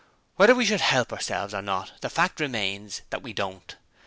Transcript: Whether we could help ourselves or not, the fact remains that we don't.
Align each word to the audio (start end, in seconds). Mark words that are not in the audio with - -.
Whether 0.35 0.55
we 0.55 0.65
could 0.65 0.81
help 0.81 1.13
ourselves 1.13 1.53
or 1.53 1.61
not, 1.61 1.91
the 2.01 2.09
fact 2.09 2.39
remains 2.39 3.03
that 3.11 3.21
we 3.21 3.33
don't. 3.33 3.75